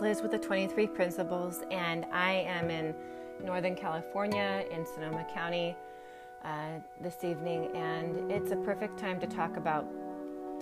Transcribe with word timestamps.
Liz 0.00 0.22
with 0.22 0.30
the 0.30 0.38
23 0.38 0.86
Principles, 0.86 1.62
and 1.72 2.06
I 2.12 2.30
am 2.32 2.70
in 2.70 2.94
Northern 3.42 3.74
California 3.74 4.64
in 4.70 4.86
Sonoma 4.86 5.26
County 5.34 5.76
uh, 6.44 6.78
this 7.00 7.24
evening, 7.24 7.74
and 7.74 8.30
it's 8.30 8.52
a 8.52 8.56
perfect 8.56 8.96
time 8.96 9.18
to 9.18 9.26
talk 9.26 9.56
about 9.56 9.84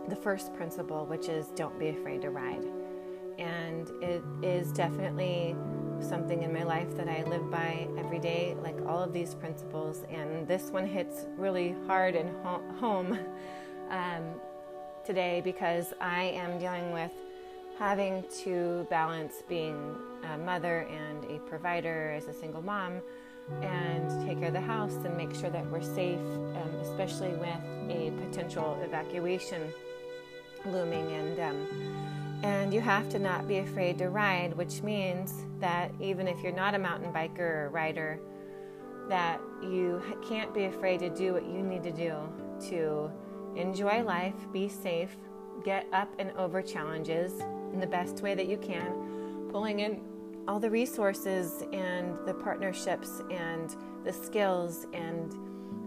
the 0.09 0.17
first 0.17 0.55
principle, 0.55 1.05
which 1.05 1.29
is 1.29 1.49
don't 1.49 1.79
be 1.79 1.91
afraid 1.91 2.23
to 2.23 2.31
ride. 2.31 2.65
And 3.39 3.91
it 4.03 4.23
is 4.43 4.73
definitely 4.73 5.55
something 6.01 6.43
in 6.43 6.51
my 6.51 6.63
life 6.63 6.97
that 6.97 7.09
I 7.09 7.23
live 7.25 7.51
by 7.51 7.89
every 7.99 8.19
day, 8.19 8.57
like 8.63 8.77
all 8.87 9.03
of 9.03 9.13
these 9.13 9.35
principles, 9.35 10.05
and 10.11 10.49
this 10.49 10.71
one 10.71 10.87
hits 10.87 11.27
really 11.37 11.75
hard 11.87 12.15
and 12.15 12.31
home 12.79 13.19
um, 13.91 14.25
today 15.05 15.43
because 15.45 15.93
I 16.01 16.25
am 16.25 16.59
dealing 16.59 16.91
with 16.91 17.13
having 17.79 18.25
to 18.43 18.87
balance 18.89 19.43
being 19.49 19.97
a 20.33 20.39
mother 20.39 20.87
and 20.91 21.25
a 21.31 21.39
provider 21.41 22.13
as 22.17 22.27
a 22.27 22.33
single 22.33 22.63
mom 22.63 23.01
and 23.63 24.27
take 24.27 24.39
care 24.39 24.49
of 24.49 24.55
the 24.55 24.61
house 24.61 24.95
and 25.05 25.17
make 25.17 25.35
sure 25.35 25.51
that 25.51 25.65
we're 25.71 25.83
safe, 25.83 26.19
um, 26.19 26.71
especially 26.83 27.31
with 27.31 27.91
a 27.91 28.11
potential 28.27 28.79
evacuation 28.83 29.73
looming. 30.65 31.13
And 31.13 31.41
um, 31.41 31.97
and 32.43 32.73
you 32.73 32.81
have 32.81 33.09
to 33.11 33.19
not 33.19 33.49
be 33.49 33.59
afraid 33.59 33.99
to 33.99 34.11
ride, 34.11 34.57
which 34.57 34.83
means 34.83 35.33
that 35.59 35.91
even 36.01 36.29
if 36.29 36.43
you're 36.43 36.53
not 36.53 36.75
a 36.75 36.79
mountain 36.79 37.13
biker 37.13 37.41
or 37.41 37.71
rider, 37.71 38.21
that 39.09 39.41
you 39.63 40.03
can't 40.29 40.53
be 40.53 40.65
afraid 40.65 41.01
to 41.01 41.09
do 41.09 41.33
what 41.33 41.47
you 41.47 41.63
need 41.63 41.83
to 41.83 41.93
do 41.93 42.15
to 42.69 43.11
enjoy 43.55 44.03
life, 44.03 44.35
be 44.53 44.69
safe, 44.69 45.17
get 45.65 45.87
up 45.93 46.13
and 46.19 46.31
over 46.33 46.61
challenges, 46.61 47.43
in 47.77 47.81
the 47.81 47.87
best 47.87 48.23
way 48.23 48.35
that 48.35 48.49
you 48.49 48.57
can, 48.57 49.51
pulling 49.51 49.81
in 49.81 50.01
all 50.49 50.59
the 50.59 50.71
resources 50.71 51.63
and 51.75 52.17
the 52.25 52.33
partnerships 52.33 53.21
and 53.31 53.77
the 54.03 54.13
skills 54.15 54.87
and 54.95 55.35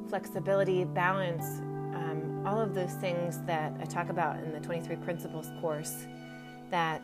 flexibility, 0.07 0.83
balance, 0.83 1.61
um, 1.95 2.43
all 2.45 2.61
of 2.61 2.75
those 2.75 2.93
things 3.01 3.41
that 3.47 3.73
I 3.81 3.85
talk 3.85 4.09
about 4.09 4.37
in 4.37 4.51
the 4.51 4.59
23 4.59 4.97
Principles 4.97 5.47
course 5.61 6.05
that 6.69 7.01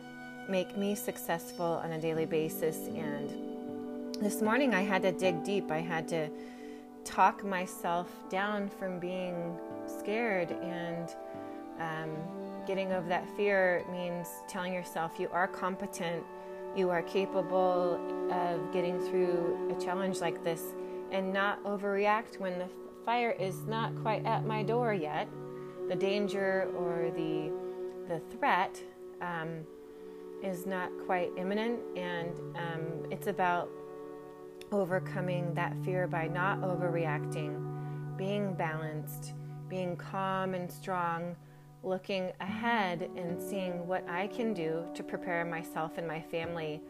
make 0.48 0.76
me 0.76 0.94
successful 0.94 1.80
on 1.82 1.90
a 1.90 2.00
daily 2.00 2.26
basis. 2.26 2.86
And 2.86 4.14
this 4.20 4.40
morning 4.40 4.72
I 4.72 4.82
had 4.82 5.02
to 5.02 5.10
dig 5.10 5.42
deep. 5.42 5.72
I 5.72 5.80
had 5.80 6.06
to 6.08 6.30
talk 7.02 7.44
myself 7.44 8.08
down 8.30 8.68
from 8.68 9.00
being 9.00 9.58
scared 9.98 10.52
and 10.52 11.08
um, 11.80 12.16
getting 12.66 12.92
over 12.92 13.08
that 13.08 13.28
fear 13.36 13.84
means 13.90 14.28
telling 14.48 14.72
yourself 14.72 15.12
you 15.18 15.28
are 15.32 15.46
competent, 15.46 16.24
you 16.74 16.90
are 16.90 17.02
capable 17.02 18.00
of 18.30 18.72
getting 18.72 18.98
through 18.98 19.74
a 19.76 19.80
challenge 19.82 20.20
like 20.20 20.42
this, 20.42 20.74
and 21.12 21.32
not 21.32 21.62
overreact 21.64 22.38
when 22.38 22.58
the 22.58 22.68
fire 23.04 23.30
is 23.30 23.64
not 23.66 23.94
quite 24.02 24.26
at 24.26 24.44
my 24.44 24.62
door 24.62 24.92
yet. 24.92 25.28
The 25.88 25.94
danger 25.94 26.68
or 26.76 27.10
the 27.16 27.52
the 28.08 28.20
threat 28.36 28.80
um, 29.20 29.64
is 30.42 30.66
not 30.66 30.90
quite 31.06 31.30
imminent, 31.36 31.80
and 31.96 32.30
um, 32.56 33.10
it's 33.10 33.26
about 33.26 33.68
overcoming 34.72 35.54
that 35.54 35.76
fear 35.84 36.06
by 36.06 36.26
not 36.26 36.60
overreacting, 36.60 38.16
being 38.16 38.54
balanced, 38.54 39.34
being 39.68 39.96
calm 39.96 40.54
and 40.54 40.70
strong 40.70 41.36
looking 41.86 42.32
ahead 42.40 43.08
and 43.16 43.40
seeing 43.40 43.86
what 43.86 44.06
I 44.08 44.26
can 44.26 44.52
do 44.52 44.84
to 44.94 45.02
prepare 45.02 45.44
myself 45.44 45.98
and 45.98 46.06
my 46.06 46.20
family 46.20 46.82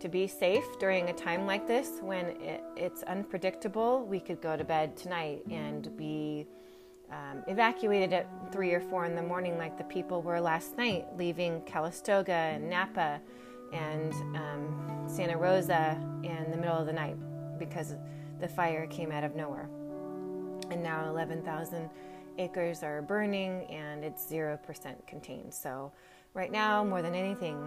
to 0.00 0.08
be 0.08 0.26
safe 0.26 0.64
during 0.78 1.08
a 1.08 1.12
time 1.12 1.46
like 1.46 1.66
this 1.66 1.98
when 2.02 2.26
it, 2.42 2.62
it's 2.76 3.02
unpredictable. 3.04 4.04
We 4.04 4.20
could 4.20 4.40
go 4.40 4.56
to 4.56 4.62
bed 4.64 4.96
tonight 4.96 5.42
and 5.50 5.96
be 5.96 6.46
um, 7.10 7.42
evacuated 7.48 8.12
at 8.12 8.52
three 8.52 8.72
or 8.72 8.80
four 8.80 9.06
in 9.06 9.16
the 9.16 9.22
morning, 9.22 9.56
like 9.56 9.78
the 9.78 9.84
people 9.84 10.20
were 10.22 10.40
last 10.40 10.76
night, 10.76 11.06
leaving 11.16 11.62
Calistoga 11.62 12.32
and 12.32 12.68
Napa 12.68 13.20
and 13.72 14.12
um, 14.36 15.04
Santa 15.06 15.36
Rosa 15.36 15.98
in 16.22 16.50
the 16.50 16.56
middle 16.56 16.76
of 16.76 16.86
the 16.86 16.92
night 16.92 17.16
because 17.58 17.96
the 18.40 18.48
fire 18.48 18.86
came 18.86 19.10
out 19.10 19.24
of 19.24 19.34
nowhere. 19.34 19.68
And 20.70 20.82
now 20.82 21.08
11,000 21.08 21.88
acres 22.38 22.82
are 22.82 23.02
burning 23.02 23.64
and 23.64 24.04
it's 24.04 24.24
0% 24.26 25.06
contained. 25.06 25.52
So, 25.52 25.92
right 26.34 26.50
now, 26.50 26.84
more 26.84 27.02
than 27.02 27.14
anything, 27.14 27.58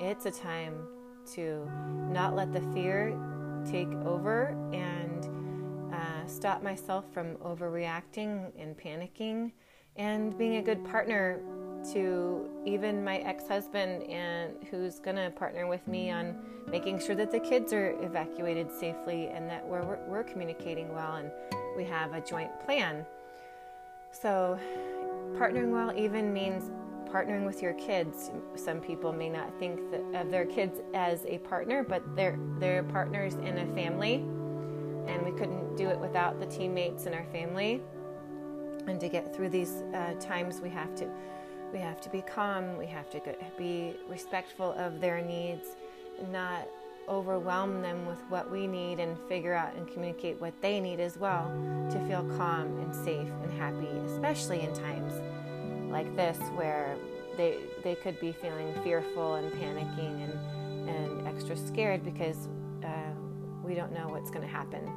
it's 0.00 0.26
a 0.26 0.30
time 0.30 0.86
to 1.34 1.70
not 2.10 2.34
let 2.34 2.52
the 2.52 2.60
fear 2.72 3.16
take 3.64 3.92
over 4.04 4.56
and 4.72 5.94
uh, 5.94 6.26
stop 6.26 6.62
myself 6.62 7.04
from 7.12 7.36
overreacting 7.36 8.50
and 8.58 8.76
panicking 8.76 9.52
and 9.96 10.36
being 10.38 10.56
a 10.56 10.62
good 10.62 10.84
partner 10.84 11.40
to 11.92 12.48
even 12.64 13.04
my 13.04 13.18
ex-husband 13.18 14.02
and 14.04 14.52
who's 14.70 14.98
going 14.98 15.16
to 15.16 15.30
partner 15.30 15.66
with 15.66 15.86
me 15.86 16.10
on 16.10 16.36
making 16.70 16.98
sure 16.98 17.14
that 17.14 17.30
the 17.30 17.40
kids 17.40 17.72
are 17.72 17.90
evacuated 18.02 18.70
safely 18.70 19.28
and 19.28 19.48
that 19.48 19.66
we're, 19.66 19.84
we're, 19.84 19.98
we're 20.08 20.24
communicating 20.24 20.92
well 20.92 21.16
and 21.16 21.30
we 21.76 21.84
have 21.84 22.12
a 22.14 22.20
joint 22.20 22.50
plan 22.64 23.06
so, 24.10 24.58
partnering 25.34 25.70
well 25.70 25.92
even 25.96 26.32
means 26.32 26.70
partnering 27.08 27.46
with 27.46 27.62
your 27.62 27.74
kids. 27.74 28.30
Some 28.54 28.80
people 28.80 29.12
may 29.12 29.28
not 29.28 29.58
think 29.58 29.80
of 30.14 30.30
their 30.30 30.44
kids 30.44 30.80
as 30.94 31.24
a 31.26 31.38
partner, 31.38 31.82
but 31.82 32.02
they're 32.16 32.38
they're 32.58 32.82
partners 32.82 33.34
in 33.34 33.58
a 33.58 33.66
family, 33.74 34.14
and 35.06 35.24
we 35.24 35.32
couldn't 35.32 35.76
do 35.76 35.88
it 35.88 35.98
without 35.98 36.40
the 36.40 36.46
teammates 36.46 37.06
in 37.06 37.14
our 37.14 37.26
family. 37.32 37.82
And 38.86 38.98
to 39.00 39.08
get 39.08 39.34
through 39.34 39.50
these 39.50 39.82
uh, 39.94 40.14
times, 40.20 40.60
we 40.60 40.70
have 40.70 40.94
to 40.96 41.08
we 41.72 41.78
have 41.78 42.00
to 42.02 42.10
be 42.10 42.22
calm. 42.22 42.76
We 42.76 42.86
have 42.86 43.10
to 43.10 43.20
be 43.56 43.96
respectful 44.08 44.72
of 44.72 45.00
their 45.00 45.20
needs, 45.20 45.68
not 46.30 46.66
overwhelm 47.08 47.82
them 47.82 48.06
with 48.06 48.18
what 48.28 48.50
we 48.50 48.66
need 48.66 49.00
and 49.00 49.16
figure 49.28 49.54
out 49.54 49.74
and 49.74 49.88
communicate 49.88 50.40
what 50.40 50.54
they 50.60 50.80
need 50.80 51.00
as 51.00 51.16
well 51.16 51.50
to 51.90 51.98
feel 52.06 52.22
calm 52.36 52.78
and 52.80 52.94
safe 52.94 53.28
and 53.42 53.52
happy, 53.58 53.88
especially 54.12 54.60
in 54.60 54.72
times 54.74 55.14
like 55.90 56.14
this 56.16 56.38
where 56.54 56.96
they 57.36 57.58
they 57.82 57.94
could 57.94 58.18
be 58.20 58.32
feeling 58.32 58.74
fearful 58.82 59.36
and 59.36 59.50
panicking 59.52 60.24
and 60.24 60.88
and 60.88 61.26
extra 61.26 61.56
scared 61.56 62.04
because 62.04 62.48
uh, 62.84 63.12
we 63.62 63.74
don't 63.74 63.92
know 63.92 64.08
what's 64.08 64.30
going 64.30 64.42
to 64.42 64.52
happen. 64.52 64.90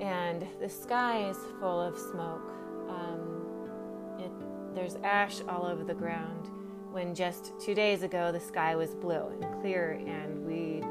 And 0.00 0.46
the 0.60 0.68
sky 0.68 1.28
is 1.28 1.36
full 1.60 1.80
of 1.80 1.98
smoke. 1.98 2.52
Um, 2.88 4.18
it, 4.18 4.30
there's 4.74 4.96
ash 5.02 5.40
all 5.48 5.64
over 5.66 5.82
the 5.82 5.94
ground. 5.94 6.48
When 6.92 7.14
just 7.14 7.52
two 7.60 7.74
days 7.74 8.02
ago 8.02 8.32
the 8.32 8.40
sky 8.40 8.76
was 8.76 8.94
blue 8.94 9.28
and 9.28 9.60
clear, 9.60 10.00
and 10.06 10.46
we 10.46 10.82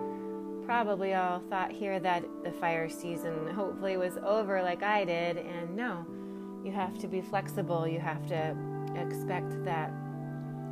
probably 0.67 1.13
all 1.13 1.39
thought 1.49 1.71
here 1.71 1.97
that 1.97 2.25
the 2.43 2.51
fire 2.51 2.89
season 2.89 3.47
hopefully 3.55 3.95
was 3.95 4.17
over 4.17 4.61
like 4.61 4.83
I 4.83 5.05
did, 5.05 5.37
and 5.37 5.77
no, 5.77 6.05
you 6.61 6.73
have 6.73 6.99
to 6.99 7.07
be 7.07 7.21
flexible. 7.21 7.87
You 7.87 8.01
have 8.01 8.27
to 8.27 8.53
expect 8.97 9.63
that 9.63 9.93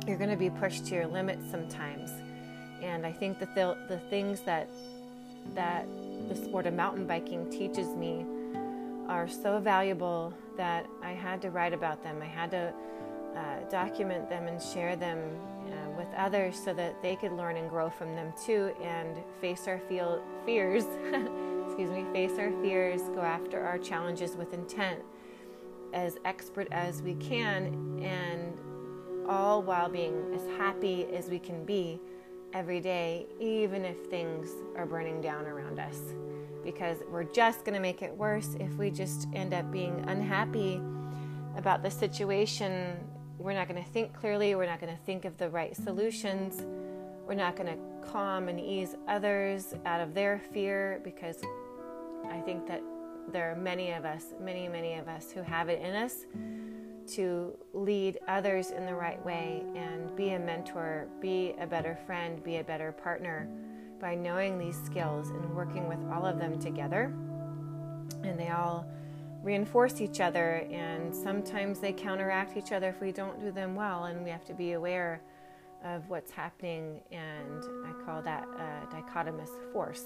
you're 0.06 0.18
going 0.18 0.28
to 0.28 0.36
be 0.36 0.50
pushed 0.50 0.84
to 0.88 0.94
your 0.94 1.06
limits 1.06 1.50
sometimes. 1.50 2.10
And 2.82 3.06
I 3.06 3.12
think 3.12 3.38
that 3.38 3.54
the, 3.54 3.74
the 3.88 3.98
things 4.10 4.42
that 4.42 4.68
that 5.54 5.86
the 6.28 6.36
sport 6.36 6.66
of 6.66 6.74
mountain 6.74 7.06
biking 7.06 7.48
teaches 7.50 7.88
me 7.96 8.26
are 9.08 9.26
so 9.26 9.60
valuable 9.60 10.34
that 10.58 10.86
I 11.02 11.12
had 11.12 11.40
to 11.42 11.50
write 11.50 11.72
about 11.72 12.02
them. 12.02 12.20
I 12.20 12.26
had 12.26 12.50
to 12.50 12.74
uh, 13.34 13.70
document 13.70 14.28
them 14.28 14.46
and 14.46 14.60
share 14.60 14.94
them 14.94 15.20
with 15.96 16.08
others 16.16 16.56
so 16.56 16.72
that 16.74 17.00
they 17.02 17.16
could 17.16 17.32
learn 17.32 17.56
and 17.56 17.68
grow 17.68 17.88
from 17.90 18.14
them 18.14 18.32
too 18.44 18.72
and 18.82 19.16
face 19.40 19.66
our 19.66 19.78
feel- 19.78 20.22
fears 20.44 20.84
excuse 21.66 21.90
me 21.90 22.04
face 22.12 22.38
our 22.38 22.50
fears 22.62 23.02
go 23.14 23.20
after 23.20 23.64
our 23.64 23.78
challenges 23.78 24.36
with 24.36 24.52
intent 24.52 25.00
as 25.92 26.18
expert 26.24 26.68
as 26.70 27.02
we 27.02 27.14
can 27.14 28.00
and 28.02 28.56
all 29.28 29.62
while 29.62 29.88
being 29.88 30.32
as 30.34 30.46
happy 30.58 31.06
as 31.14 31.28
we 31.28 31.38
can 31.38 31.64
be 31.64 32.00
every 32.52 32.80
day 32.80 33.26
even 33.40 33.84
if 33.84 34.06
things 34.06 34.50
are 34.76 34.86
burning 34.86 35.20
down 35.20 35.46
around 35.46 35.78
us. 35.78 35.98
Because 36.62 36.98
we're 37.10 37.24
just 37.24 37.64
going 37.64 37.74
to 37.74 37.80
make 37.80 38.02
it 38.02 38.14
worse 38.16 38.56
if 38.58 38.72
we 38.74 38.90
just 38.90 39.28
end 39.34 39.54
up 39.54 39.70
being 39.70 40.04
unhappy 40.08 40.80
about 41.56 41.82
the 41.82 41.90
situation 41.90 42.96
we're 43.38 43.52
not 43.52 43.68
going 43.68 43.82
to 43.82 43.90
think 43.90 44.12
clearly. 44.12 44.54
We're 44.54 44.66
not 44.66 44.80
going 44.80 44.96
to 44.96 45.02
think 45.04 45.24
of 45.24 45.36
the 45.38 45.48
right 45.50 45.76
solutions. 45.76 46.62
We're 47.26 47.34
not 47.34 47.56
going 47.56 47.68
to 47.68 48.08
calm 48.08 48.48
and 48.48 48.60
ease 48.60 48.96
others 49.08 49.74
out 49.84 50.00
of 50.00 50.14
their 50.14 50.40
fear 50.52 51.00
because 51.04 51.42
I 52.30 52.40
think 52.40 52.66
that 52.66 52.82
there 53.32 53.50
are 53.50 53.56
many 53.56 53.92
of 53.92 54.04
us, 54.04 54.34
many, 54.40 54.68
many 54.68 54.94
of 54.94 55.08
us 55.08 55.30
who 55.32 55.42
have 55.42 55.68
it 55.68 55.80
in 55.82 55.94
us 55.94 56.26
to 57.14 57.56
lead 57.72 58.18
others 58.26 58.70
in 58.70 58.86
the 58.86 58.94
right 58.94 59.24
way 59.24 59.62
and 59.74 60.14
be 60.16 60.30
a 60.30 60.38
mentor, 60.38 61.08
be 61.20 61.54
a 61.60 61.66
better 61.66 61.98
friend, 62.06 62.42
be 62.42 62.56
a 62.56 62.64
better 62.64 62.92
partner 62.92 63.48
by 64.00 64.14
knowing 64.14 64.58
these 64.58 64.80
skills 64.84 65.30
and 65.30 65.54
working 65.54 65.88
with 65.88 65.98
all 66.12 66.26
of 66.26 66.38
them 66.38 66.58
together. 66.58 67.14
And 68.22 68.38
they 68.38 68.48
all 68.48 68.86
reinforce 69.46 70.00
each 70.00 70.20
other, 70.20 70.66
and 70.72 71.14
sometimes 71.14 71.78
they 71.78 71.92
counteract 71.92 72.56
each 72.56 72.72
other 72.72 72.88
if 72.88 73.00
we 73.00 73.12
don't 73.12 73.40
do 73.40 73.52
them 73.52 73.76
well, 73.76 74.04
and 74.04 74.24
we 74.24 74.30
have 74.30 74.44
to 74.44 74.54
be 74.54 74.72
aware 74.72 75.22
of 75.84 76.08
what's 76.10 76.32
happening. 76.32 77.00
And 77.12 77.62
I 77.86 77.92
call 78.04 78.20
that 78.22 78.44
a 78.44 78.94
dichotomous 78.94 79.50
force. 79.72 80.04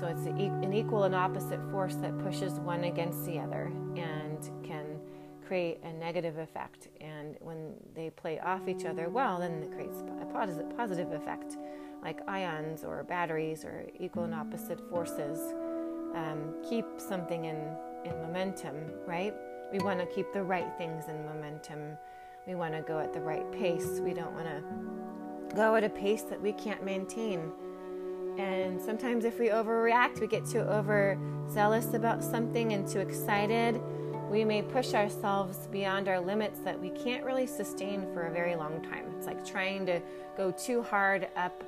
So 0.00 0.06
it's 0.08 0.26
an 0.26 0.74
equal 0.74 1.04
and 1.04 1.14
opposite 1.14 1.60
force 1.70 1.94
that 1.96 2.18
pushes 2.18 2.54
one 2.54 2.82
against 2.84 3.24
the 3.24 3.38
other 3.38 3.72
and 3.94 4.50
can 4.64 4.98
create 5.46 5.78
a 5.84 5.92
negative 5.92 6.38
effect. 6.38 6.88
And 7.00 7.36
when 7.38 7.74
they 7.94 8.10
play 8.10 8.40
off 8.40 8.66
each 8.66 8.84
other 8.84 9.08
well, 9.08 9.38
then 9.38 9.62
it 9.62 9.70
creates 9.70 10.02
a 10.20 10.26
positive, 10.26 11.12
effect, 11.12 11.56
like 12.02 12.18
ions 12.26 12.82
or 12.82 13.04
batteries 13.04 13.64
or 13.64 13.86
equal 14.00 14.24
and 14.24 14.34
opposite 14.34 14.80
forces. 14.90 15.38
Um, 16.16 16.52
keep 16.68 16.86
something 16.98 17.44
in, 17.44 17.76
in 18.06 18.20
momentum, 18.22 18.74
right? 19.06 19.34
We 19.72 19.78
want 19.78 20.00
to 20.00 20.06
keep 20.06 20.32
the 20.32 20.42
right 20.42 20.66
things 20.78 21.08
in 21.08 21.24
momentum. 21.24 21.98
We 22.46 22.54
want 22.54 22.74
to 22.74 22.82
go 22.82 22.98
at 22.98 23.12
the 23.12 23.20
right 23.20 23.50
pace. 23.52 24.00
We 24.00 24.14
don't 24.14 24.32
want 24.32 24.46
to 24.46 25.54
go 25.54 25.74
at 25.74 25.84
a 25.84 25.88
pace 25.88 26.22
that 26.22 26.40
we 26.40 26.52
can't 26.52 26.84
maintain. 26.84 27.52
And 28.38 28.80
sometimes, 28.80 29.24
if 29.24 29.38
we 29.38 29.48
overreact, 29.48 30.20
we 30.20 30.26
get 30.26 30.46
too 30.46 30.60
overzealous 30.60 31.94
about 31.94 32.22
something 32.22 32.72
and 32.72 32.86
too 32.86 33.00
excited 33.00 33.80
we 34.30 34.44
may 34.44 34.60
push 34.60 34.92
ourselves 34.94 35.68
beyond 35.70 36.08
our 36.08 36.20
limits 36.20 36.58
that 36.60 36.80
we 36.80 36.90
can't 36.90 37.24
really 37.24 37.46
sustain 37.46 38.06
for 38.12 38.26
a 38.26 38.32
very 38.32 38.56
long 38.56 38.82
time. 38.82 39.04
It's 39.16 39.26
like 39.26 39.46
trying 39.46 39.86
to 39.86 40.00
go 40.36 40.50
too 40.50 40.82
hard 40.82 41.28
up 41.36 41.62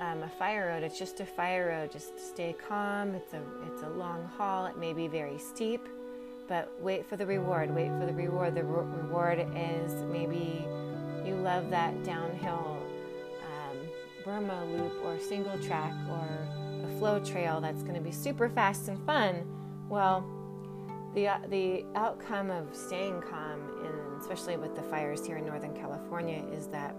um, 0.00 0.22
a 0.22 0.28
fire 0.28 0.68
road. 0.68 0.82
It's 0.82 0.98
just 0.98 1.20
a 1.20 1.26
fire 1.26 1.68
road. 1.68 1.92
Just 1.92 2.18
stay 2.18 2.54
calm. 2.68 3.14
It's 3.14 3.34
a 3.34 3.42
it's 3.66 3.82
a 3.82 3.88
long 3.88 4.24
haul. 4.36 4.66
It 4.66 4.78
may 4.78 4.92
be 4.92 5.06
very 5.06 5.38
steep, 5.38 5.86
but 6.48 6.72
wait 6.80 7.06
for 7.06 7.16
the 7.16 7.26
reward. 7.26 7.74
Wait 7.74 7.88
for 7.98 8.06
the 8.06 8.14
reward. 8.14 8.54
The 8.54 8.64
re- 8.64 9.02
reward 9.02 9.46
is 9.54 9.92
maybe 10.10 10.64
you 11.24 11.34
love 11.34 11.70
that 11.70 12.02
downhill 12.02 12.78
um, 13.44 13.78
Burma 14.24 14.64
loop 14.64 14.92
or 15.04 15.18
single 15.20 15.58
track 15.58 15.92
or 16.08 16.26
a 16.88 16.98
flow 16.98 17.20
trail 17.20 17.60
that's 17.60 17.82
going 17.82 17.94
to 17.94 18.00
be 18.00 18.12
super 18.12 18.48
fast 18.48 18.88
and 18.88 18.98
fun. 19.06 19.46
Well 19.88 20.24
the 21.14 21.28
uh, 21.28 21.38
the 21.48 21.84
outcome 21.94 22.50
of 22.50 22.74
staying 22.74 23.20
calm, 23.22 23.60
and 23.84 24.20
especially 24.20 24.56
with 24.56 24.76
the 24.76 24.82
fires 24.82 25.26
here 25.26 25.38
in 25.38 25.44
Northern 25.44 25.74
California, 25.74 26.42
is 26.52 26.68
that 26.68 26.94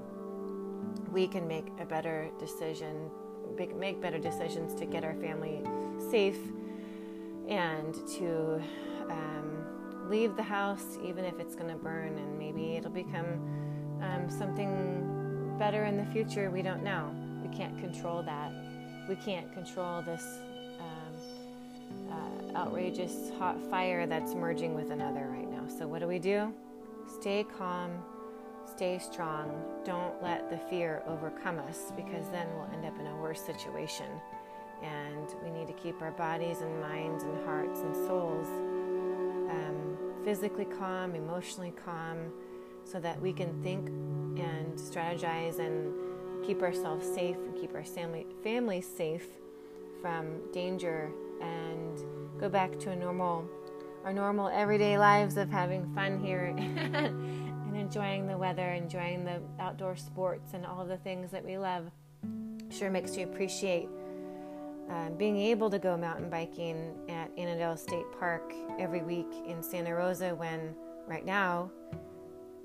we 1.11 1.27
can 1.27 1.47
make 1.47 1.67
a 1.79 1.85
better 1.85 2.29
decision, 2.39 3.09
make 3.77 4.01
better 4.01 4.19
decisions 4.19 4.73
to 4.79 4.85
get 4.85 5.03
our 5.03 5.15
family 5.15 5.61
safe, 6.09 6.39
and 7.47 7.93
to 8.17 8.61
um, 9.09 10.09
leave 10.09 10.35
the 10.35 10.43
house 10.43 10.97
even 11.03 11.25
if 11.25 11.39
it's 11.39 11.55
going 11.55 11.69
to 11.69 11.75
burn, 11.75 12.17
and 12.17 12.39
maybe 12.39 12.75
it'll 12.77 12.91
become 12.91 13.99
um, 14.01 14.29
something 14.29 15.55
better 15.59 15.83
in 15.83 15.97
the 15.97 16.05
future. 16.05 16.49
We 16.49 16.61
don't 16.61 16.83
know. 16.83 17.13
We 17.43 17.55
can't 17.55 17.77
control 17.79 18.23
that. 18.23 18.51
We 19.09 19.15
can't 19.15 19.51
control 19.53 20.01
this 20.03 20.23
uh, 22.11 22.57
outrageous 22.57 23.31
hot 23.37 23.57
fire 23.69 24.05
that's 24.05 24.33
merging 24.33 24.73
with 24.73 24.91
another 24.91 25.27
right 25.29 25.49
now. 25.49 25.67
So, 25.67 25.87
what 25.87 25.99
do 25.99 26.07
we 26.07 26.19
do? 26.19 26.53
Stay 27.19 27.45
calm, 27.57 27.91
stay 28.75 28.99
strong. 28.99 29.51
Don't 29.83 30.21
let 30.21 30.49
the 30.49 30.57
fear 30.57 31.03
overcome 31.07 31.59
us 31.59 31.91
because 31.95 32.27
then 32.29 32.47
we'll 32.55 32.69
end 32.73 32.85
up 32.85 32.97
in 32.99 33.07
a 33.07 33.15
worse 33.17 33.41
situation. 33.41 34.07
And 34.81 35.27
we 35.43 35.51
need 35.51 35.67
to 35.67 35.73
keep 35.73 36.01
our 36.01 36.11
bodies 36.11 36.61
and 36.61 36.81
minds 36.81 37.23
and 37.23 37.45
hearts 37.45 37.81
and 37.81 37.95
souls 37.95 38.47
um, 39.49 39.97
physically 40.23 40.65
calm, 40.65 41.15
emotionally 41.15 41.73
calm, 41.85 42.31
so 42.83 42.99
that 42.99 43.21
we 43.21 43.31
can 43.31 43.61
think 43.61 43.87
and 44.39 44.73
strategize 44.77 45.59
and 45.59 45.93
keep 46.43 46.61
ourselves 46.63 47.05
safe 47.05 47.35
and 47.35 47.55
keep 47.55 47.75
our 47.75 47.83
family, 47.83 48.25
family 48.43 48.81
safe 48.81 49.27
from 50.01 50.39
danger 50.51 51.11
and 51.41 52.03
go 52.39 52.49
back 52.49 52.79
to 52.79 52.89
a 52.89 52.95
normal 52.95 53.47
our 54.03 54.13
normal 54.13 54.49
everyday 54.49 54.97
lives 54.97 55.37
of 55.37 55.49
having 55.49 55.93
fun 55.93 56.19
here 56.19 56.55
and 56.57 57.75
enjoying 57.75 58.27
the 58.27 58.37
weather, 58.37 58.71
enjoying 58.71 59.23
the 59.23 59.41
outdoor 59.59 59.95
sports 59.95 60.53
and 60.53 60.65
all 60.65 60.85
the 60.85 60.97
things 60.97 61.31
that 61.31 61.45
we 61.45 61.57
love. 61.57 61.91
Sure 62.69 62.89
makes 62.89 63.15
you 63.15 63.25
appreciate 63.25 63.89
uh, 64.89 65.09
being 65.11 65.37
able 65.37 65.69
to 65.69 65.79
go 65.79 65.95
mountain 65.95 66.29
biking 66.29 66.93
at 67.09 67.35
Annadel 67.37 67.77
State 67.77 68.05
Park 68.19 68.53
every 68.79 69.01
week 69.01 69.31
in 69.47 69.61
Santa 69.61 69.93
Rosa 69.93 70.33
when 70.35 70.73
right 71.07 71.25
now 71.25 71.71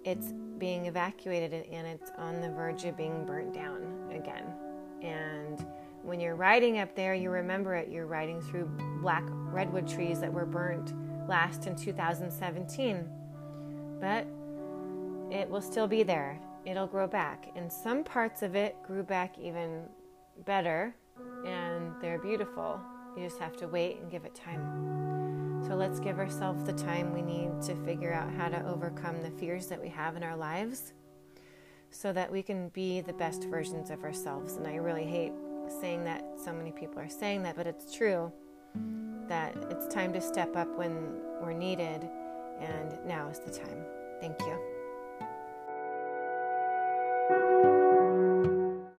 it's 0.04 0.32
being 0.58 0.86
evacuated 0.86 1.66
and 1.70 1.86
it's 1.86 2.10
on 2.16 2.40
the 2.40 2.48
verge 2.50 2.84
of 2.84 2.96
being 2.96 3.24
burnt 3.26 3.52
down 3.52 4.10
again. 4.10 4.54
And 5.02 5.66
when 6.02 6.20
you're 6.20 6.36
riding 6.36 6.78
up 6.78 6.94
there, 6.94 7.14
you 7.14 7.30
remember 7.30 7.74
it. 7.74 7.90
You're 7.90 8.06
riding 8.06 8.40
through 8.40 8.70
black 9.00 9.24
redwood 9.28 9.86
trees 9.88 10.20
that 10.20 10.32
were 10.32 10.46
burnt 10.46 10.94
last 11.28 11.66
in 11.66 11.76
2017. 11.76 13.08
But 14.00 14.26
it 15.30 15.48
will 15.48 15.60
still 15.60 15.86
be 15.86 16.02
there. 16.02 16.38
It'll 16.64 16.86
grow 16.86 17.06
back. 17.06 17.48
And 17.56 17.72
some 17.72 18.04
parts 18.04 18.42
of 18.42 18.54
it 18.54 18.76
grew 18.86 19.02
back 19.02 19.38
even 19.38 19.82
better, 20.44 20.94
and 21.44 21.92
they're 22.00 22.18
beautiful. 22.18 22.80
You 23.16 23.24
just 23.24 23.38
have 23.38 23.56
to 23.58 23.68
wait 23.68 23.98
and 24.00 24.10
give 24.10 24.24
it 24.24 24.34
time. 24.34 25.62
So 25.66 25.74
let's 25.74 25.98
give 25.98 26.18
ourselves 26.18 26.64
the 26.64 26.72
time 26.72 27.12
we 27.12 27.22
need 27.22 27.62
to 27.62 27.74
figure 27.84 28.12
out 28.12 28.32
how 28.34 28.48
to 28.48 28.64
overcome 28.66 29.22
the 29.22 29.30
fears 29.30 29.66
that 29.68 29.80
we 29.80 29.88
have 29.88 30.16
in 30.16 30.22
our 30.22 30.36
lives 30.36 30.92
so 31.90 32.12
that 32.12 32.30
we 32.30 32.42
can 32.42 32.68
be 32.70 33.00
the 33.00 33.12
best 33.12 33.44
versions 33.44 33.90
of 33.90 34.04
ourselves. 34.04 34.54
And 34.54 34.66
I 34.66 34.76
really 34.76 35.06
hate 35.06 35.32
saying 35.80 36.04
that 36.04 36.24
so 36.44 36.52
many 36.52 36.72
people 36.72 37.00
are 37.00 37.08
saying 37.08 37.42
that, 37.44 37.56
but 37.56 37.66
it's 37.66 37.94
true 37.94 38.32
that 39.28 39.56
it's 39.70 39.86
time 39.86 40.12
to 40.12 40.20
step 40.20 40.56
up 40.56 40.68
when 40.76 41.20
we're 41.40 41.52
needed, 41.52 42.08
and 42.60 42.98
now 43.06 43.28
is 43.28 43.38
the 43.38 43.50
time. 43.50 43.84
Thank 44.20 44.40
you. 44.40 44.75